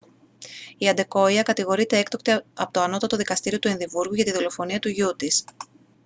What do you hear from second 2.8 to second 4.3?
ανώτατο δικαστήριο του εδιμβούργου για